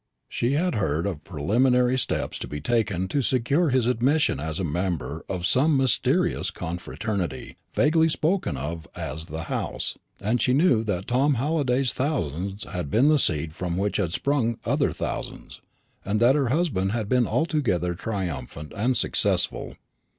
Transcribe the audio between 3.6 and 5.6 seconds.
his admission as a member of